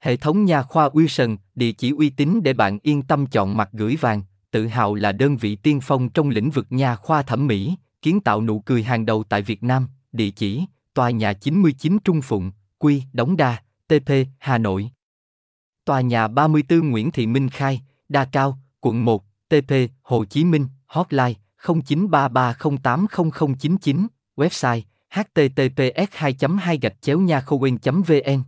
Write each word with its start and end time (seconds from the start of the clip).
Hệ 0.00 0.16
thống 0.16 0.44
nha 0.44 0.62
khoa 0.62 0.88
Wilson, 0.88 1.36
địa 1.54 1.72
chỉ 1.72 1.90
uy 1.90 2.10
tín 2.10 2.40
để 2.42 2.52
bạn 2.52 2.78
yên 2.82 3.02
tâm 3.02 3.26
chọn 3.26 3.56
mặt 3.56 3.68
gửi 3.72 3.96
vàng, 3.96 4.22
tự 4.50 4.66
hào 4.66 4.94
là 4.94 5.12
đơn 5.12 5.36
vị 5.36 5.56
tiên 5.56 5.80
phong 5.82 6.08
trong 6.08 6.30
lĩnh 6.30 6.50
vực 6.50 6.66
nha 6.70 6.96
khoa 6.96 7.22
thẩm 7.22 7.46
mỹ, 7.46 7.74
kiến 8.02 8.20
tạo 8.20 8.42
nụ 8.42 8.60
cười 8.60 8.82
hàng 8.82 9.06
đầu 9.06 9.24
tại 9.24 9.42
Việt 9.42 9.62
Nam, 9.62 9.88
địa 10.12 10.30
chỉ, 10.30 10.64
tòa 10.94 11.10
nhà 11.10 11.32
99 11.32 11.98
Trung 12.04 12.22
Phụng, 12.22 12.50
Quy, 12.78 13.02
Đống 13.12 13.36
Đa, 13.36 13.62
TP, 13.88 14.12
Hà 14.38 14.58
Nội. 14.58 14.90
Tòa 15.84 16.00
nhà 16.00 16.28
34 16.28 16.90
Nguyễn 16.90 17.10
Thị 17.10 17.26
Minh 17.26 17.48
Khai, 17.48 17.80
Đa 18.08 18.24
Cao, 18.24 18.58
quận 18.80 19.04
1, 19.04 19.24
TP, 19.48 19.72
Hồ 20.02 20.24
Chí 20.24 20.44
Minh, 20.44 20.66
hotline 20.86 21.34
0933080099, 21.62 24.06
website 24.36 24.80
https 25.10 26.08
2 26.12 26.36
2 26.60 26.78
nha 27.18 27.42
vn 27.86 28.42